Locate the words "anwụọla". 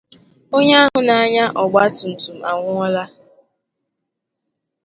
2.49-3.03